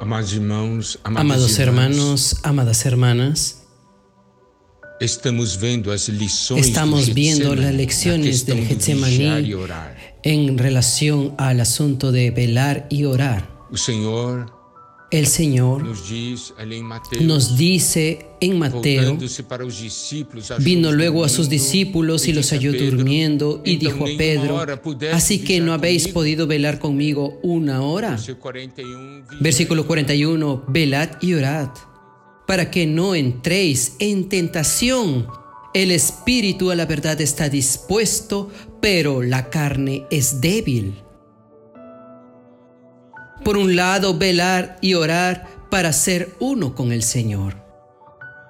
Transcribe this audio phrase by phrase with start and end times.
[0.00, 3.66] Amados irmãos, Amados hermanos, amadas hermanas,
[4.98, 5.58] estamos
[7.14, 9.52] viendo las lecciones del Getsemaní
[10.22, 13.46] e en relación al asunto de velar y orar.
[15.10, 15.82] El Señor
[17.20, 19.18] nos dice en Mateo,
[20.60, 24.64] vino luego a sus discípulos y los halló durmiendo y "Então dijo a Pedro,
[25.12, 28.10] así que no habéis comigo?" podido velar conmigo una hora.
[28.10, 31.70] Versículo 41, Versículo 41, velad y orad,
[32.46, 35.26] para que no entréis en tentación.
[35.74, 40.94] El espíritu a la verdad está dispuesto, pero la carne es débil.
[43.50, 47.56] Por un lado, velar y orar para ser uno con el Señor.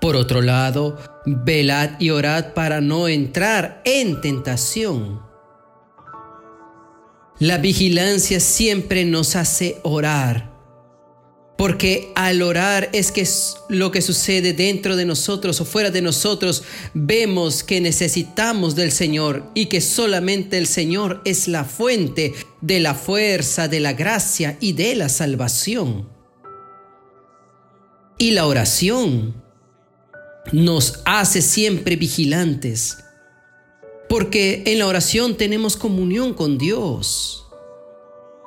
[0.00, 0.96] Por otro lado,
[1.26, 5.20] velad y orad para no entrar en tentación.
[7.38, 10.55] La vigilancia siempre nos hace orar,
[11.56, 13.26] porque al orar es que
[13.68, 16.62] lo que sucede dentro de nosotros o fuera de nosotros,
[16.92, 22.94] vemos que necesitamos del Señor y que solamente el Señor es la fuente de la
[22.94, 26.08] fuerza, de la gracia y de la salvación.
[28.18, 29.42] Y la oración
[30.52, 32.98] nos hace siempre vigilantes,
[34.10, 37.45] porque en la oración tenemos comunión con Dios.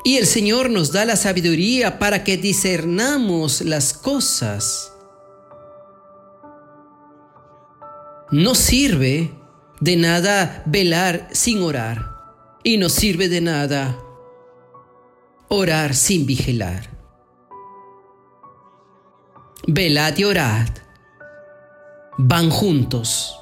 [0.03, 4.93] Y el Señor nos da la sabiduría para que discernamos las cosas.
[8.31, 9.31] No sirve
[9.81, 12.17] de nada velar sin orar.
[12.63, 13.97] Y no sirve de nada
[15.49, 16.89] orar sin vigilar.
[19.67, 20.67] Velad y orad.
[22.17, 23.35] Van juntos.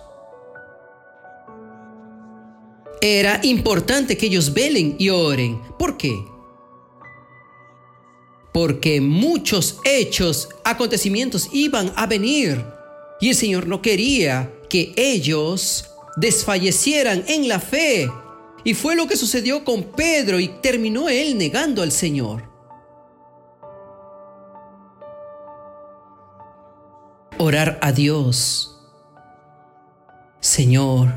[3.02, 5.62] Era importante que ellos velen y oren.
[5.78, 6.18] ¿Por qué?
[8.58, 12.66] Porque muchos hechos, acontecimientos iban a venir.
[13.22, 18.10] Y el Señor no quería que ellos desfallecieran en la fe.
[18.64, 22.50] Y fue lo que sucedió con Pedro y terminó él negando al Señor.
[27.38, 28.76] Orar a Dios.
[30.40, 31.14] Señor,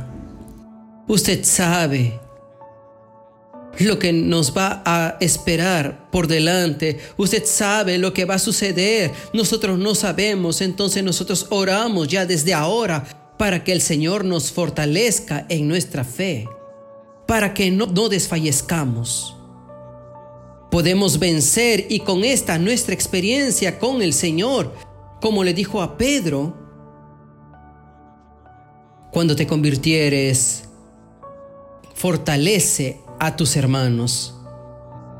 [1.09, 2.21] usted sabe
[3.81, 6.99] lo que nos va a esperar por delante.
[7.17, 9.11] Usted sabe lo que va a suceder.
[9.33, 13.05] Nosotros no sabemos, entonces nosotros oramos ya desde ahora
[13.39, 16.47] para que el Señor nos fortalezca en nuestra fe,
[17.27, 19.35] para que no, no desfallezcamos.
[20.71, 24.75] Podemos vencer y con esta nuestra experiencia con el Señor,
[25.21, 26.57] como le dijo a Pedro,
[29.11, 30.65] cuando te convirtieres,
[31.95, 34.35] fortalece a tus hermanos.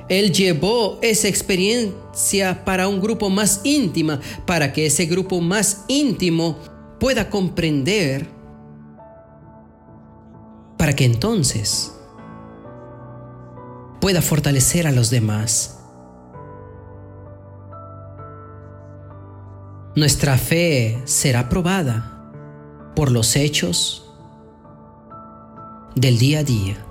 [0.09, 6.59] Él llevó esa experiencia para un grupo más íntima, para que ese grupo más íntimo
[6.99, 8.27] pueda comprender,
[10.77, 11.95] para que entonces
[14.01, 15.77] pueda fortalecer a los demás.
[19.95, 22.33] Nuestra fe será probada
[22.97, 24.11] por los hechos
[25.95, 26.90] del día a día.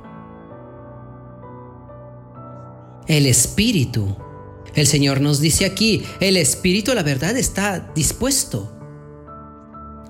[3.09, 4.15] El espíritu,
[4.75, 8.71] el Señor nos dice aquí, el espíritu la verdad está dispuesto,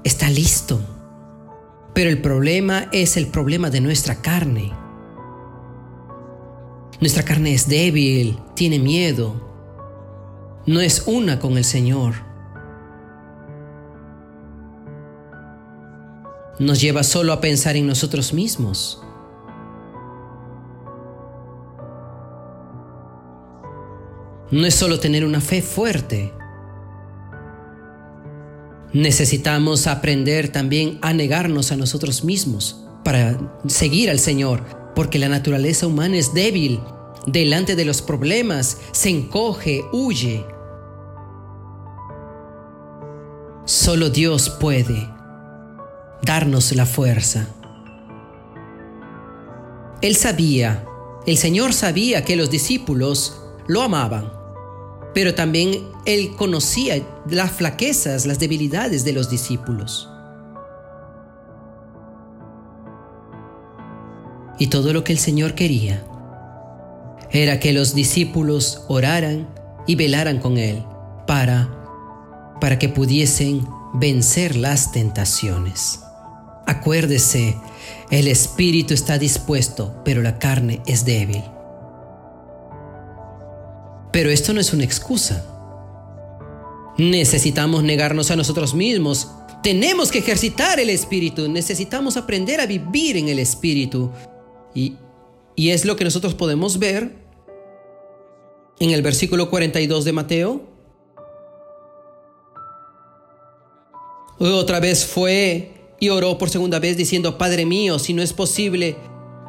[0.04, 0.82] está listo.
[1.94, 4.74] Pero el problema es el problema de nuestra carne.
[7.00, 9.48] Nuestra carne es débil, tiene miedo,
[10.66, 12.16] no es una con el Señor.
[16.60, 19.02] Nos lleva solo a pensar en nosotros mismos.
[24.52, 26.34] No es solo tener una fe fuerte.
[28.94, 33.38] Necesitamos aprender también a negarnos a nosotros mismos para
[33.68, 34.64] seguir al Señor,
[34.96, 36.80] porque la naturaleza humana es débil.
[37.28, 40.44] Delante de los problemas se encoge, huye.
[43.66, 45.08] Solo Dios puede
[46.24, 47.48] darnos la fuerza.
[50.02, 50.86] Él sabía,
[51.28, 54.39] el Señor sabía que los discípulos lo amaban,
[55.20, 60.10] pero también Él conocía las flaquezas, las debilidades de los discípulos.
[64.58, 66.06] Y todo lo que el Señor quería
[67.32, 69.50] era que los discípulos oraran
[69.88, 70.86] y velaran con Él
[71.28, 71.70] para,
[72.62, 76.00] para que pudiesen vencer las tentaciones.
[76.66, 77.58] Acuérdese,
[78.10, 81.44] el espíritu está dispuesto, pero la carne es débil.
[84.20, 85.46] Pero esto no es una excusa.
[86.98, 89.30] Necesitamos negarnos a nosotros mismos.
[89.64, 91.48] Tenemos que ejercitar el espíritu.
[91.48, 94.12] Necesitamos aprender a vivir en el espíritu.
[94.76, 94.98] Y,
[95.56, 97.16] y es lo que nosotros podemos ver
[98.82, 100.64] en el versículo 42 de Mateo.
[104.38, 108.98] Otra vez fue y oró por segunda vez diciendo, Padre mío, si no es posible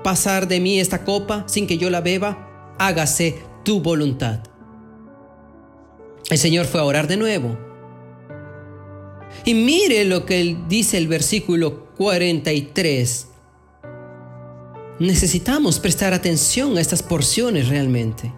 [0.04, 3.34] pasar de mí esta copa sin que yo la beba, hágase
[3.64, 4.49] tu voluntad.
[6.30, 7.58] El Señor fue a orar de nuevo.
[9.44, 13.26] Y mire lo que dice el versículo 43.
[15.00, 18.32] Necesitamos prestar atención a estas porciones realmente.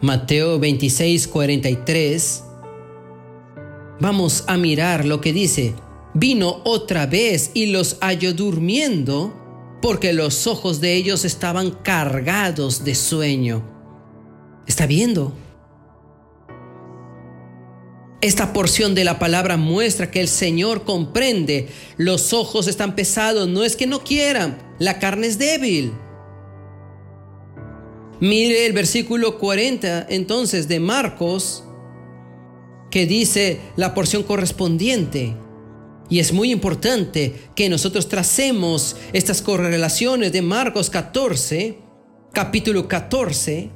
[0.00, 2.44] Mateo 26, 43.
[4.00, 5.74] Vamos a mirar lo que dice.
[6.14, 9.36] Vino otra vez y los halló durmiendo
[9.82, 13.62] porque los ojos de ellos estaban cargados de sueño.
[14.66, 15.34] ¿Está viendo?
[18.22, 21.68] Esta porción de la palabra muestra que el Señor comprende.
[21.96, 25.92] Los ojos están pesados, no es que no quieran, la carne es débil.
[28.20, 31.64] Mire el versículo 40 entonces de Marcos,
[32.90, 35.34] que dice la porción correspondiente.
[36.10, 41.78] Y es muy importante que nosotros tracemos estas correlaciones de Marcos 14,
[42.34, 43.70] capítulo 14.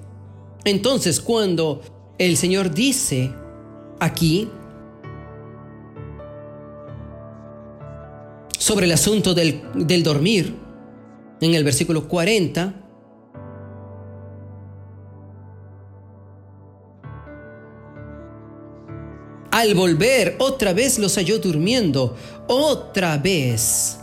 [0.66, 1.80] Entonces, cuando
[2.18, 3.32] el Señor dice
[4.04, 4.48] aquí
[8.58, 10.54] sobre el asunto del, del dormir,
[11.40, 12.84] en el versículo 40,
[19.54, 22.16] Al volver, otra vez los halló durmiendo.
[22.48, 23.98] Otra vez.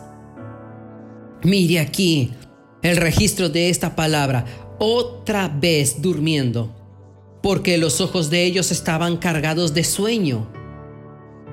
[1.43, 2.31] Mire aquí
[2.81, 4.45] el registro de esta palabra.
[4.79, 6.80] Otra vez durmiendo.
[7.41, 10.47] Porque los ojos de ellos estaban cargados de sueño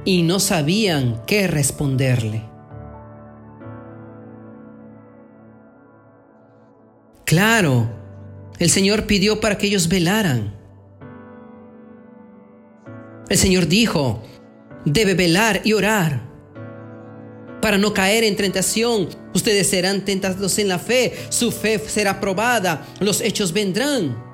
[0.05, 2.43] y no sabían qué responderle.
[7.25, 7.91] Claro,
[8.59, 10.55] el Señor pidió para que ellos velaran.
[13.29, 14.23] El Señor dijo,
[14.87, 16.29] debe velar y orar
[17.61, 19.09] para no caer en tentación.
[19.35, 24.28] Ustedes serán tentados en la fe, su fe será probada, los hechos vendrán.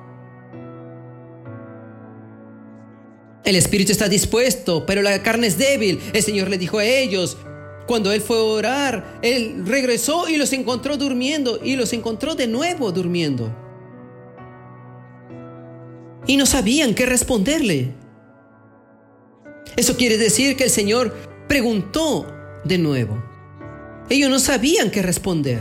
[3.45, 5.99] El espíritu está dispuesto, pero la carne es débil.
[6.13, 7.37] El Señor le dijo a ellos,
[7.85, 12.47] cuando Él fue a orar, Él regresó y los encontró durmiendo y los encontró de
[12.47, 13.55] nuevo durmiendo.
[16.25, 17.93] Y no sabían qué responderle.
[19.75, 21.13] Eso quiere decir que el Señor
[21.47, 22.25] preguntó
[22.63, 23.23] de nuevo.
[24.09, 25.59] Ellos no sabían qué responder.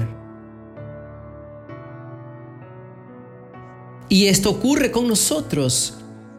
[4.08, 5.98] Y esto ocurre con nosotros.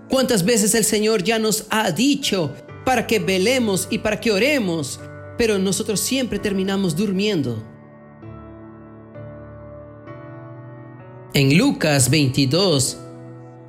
[0.09, 2.53] ¿Cuántas veces el Señor ya nos ha dicho
[2.85, 4.99] para que velemos y para que oremos,
[5.37, 7.63] pero nosotros siempre terminamos durmiendo?
[11.33, 12.97] En Lucas 22,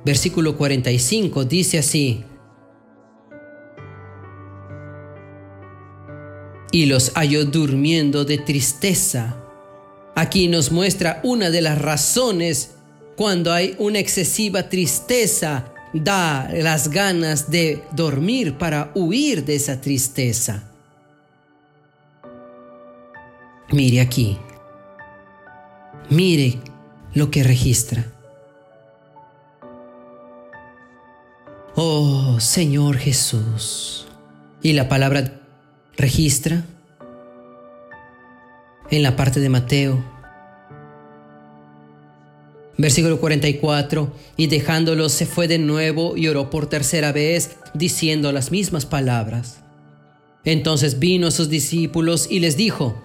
[0.05, 2.23] versículo 45 dice así,
[6.71, 9.35] y los halló durmiendo de tristeza.
[10.15, 12.75] Aquí nos muestra una de las razones
[13.15, 20.63] cuando hay una excesiva tristeza, da las ganas de dormir para huir de esa tristeza.
[23.71, 24.37] Mire aquí.
[26.09, 26.59] Mire
[27.13, 28.05] lo que registra.
[31.75, 34.07] Oh Señor Jesús.
[34.61, 35.41] Y la palabra
[35.95, 36.63] registra
[38.89, 40.16] en la parte de Mateo.
[42.77, 48.51] Versículo 44, y dejándolo se fue de nuevo y oró por tercera vez, diciendo las
[48.51, 49.63] mismas palabras.
[50.45, 53.01] Entonces vino a sus discípulos y les dijo,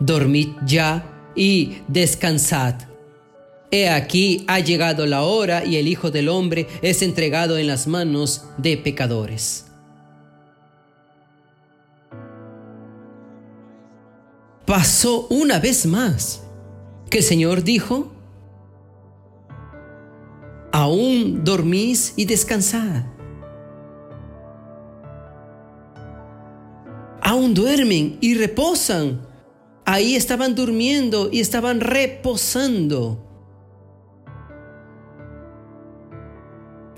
[0.00, 2.74] Dormid ya y descansad.
[3.70, 7.86] He aquí ha llegado la hora y el Hijo del Hombre es entregado en las
[7.86, 9.64] manos de pecadores.
[14.66, 16.42] pasó una vez más
[17.10, 18.13] que el Señor dijo,
[20.84, 23.04] aún dormís y descansad.
[27.22, 29.26] Aún duermen y reposan.
[29.86, 33.20] Ahí estaban durmiendo y estaban reposando.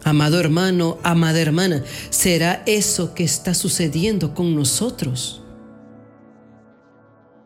[0.03, 5.43] Amado hermano, amada hermana, ¿será eso que está sucediendo con nosotros?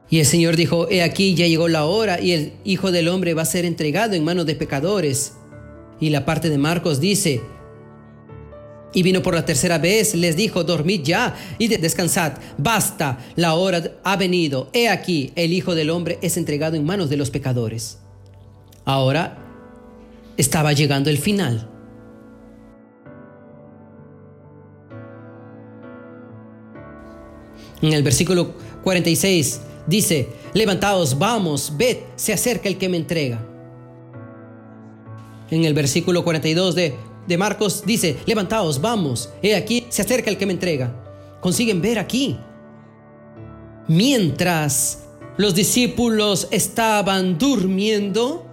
[0.09, 3.35] Y el Señor dijo, he aquí ya llegó la hora y el Hijo del Hombre
[3.35, 5.35] va a ser entregado en manos de pecadores.
[6.00, 7.42] Y la parte de Marcos dice,
[8.92, 13.92] Y vino por la tercera vez, les dijo, dormid ya y descansad, basta, la hora
[14.02, 17.99] ha venido, he aquí, el Hijo del Hombre es entregado en manos de los pecadores.
[18.85, 19.38] Ahora
[20.37, 21.69] estaba llegando el final.
[27.83, 33.50] En el versículo 46 dice, levantaos, vamos, ved, se acerca el que me entrega.
[35.50, 36.95] En el versículo 42 de,
[37.26, 40.95] de Marcos dice, levantaos, vamos, he aquí, se acerca el que me entrega.
[41.40, 42.38] Consiguen ver aquí.
[43.88, 45.04] Mientras
[45.37, 48.47] los discípulos estaban durmiendo,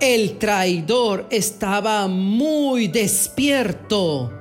[0.00, 4.32] el traidor estaba muy despierto.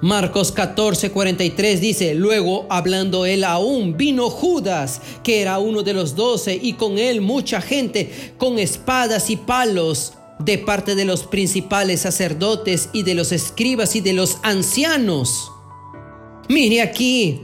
[0.00, 6.14] Marcos 14, 43 dice, luego hablando él aún, vino Judas, que era uno de los
[6.14, 12.00] doce, y con él mucha gente con espadas y palos de parte de los principales
[12.00, 15.52] sacerdotes y de los escribas y de los ancianos.
[16.48, 17.42] Mire aquí,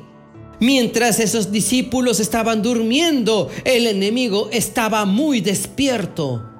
[0.60, 6.50] mientras esos discípulos estaban durmiendo, el enemigo estaba muy despierto.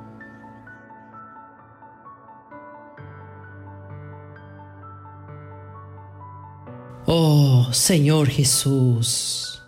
[7.06, 9.62] Oh Señor Jesús,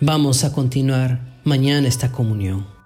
[0.00, 2.77] vamos a continuar mañana esta comunión.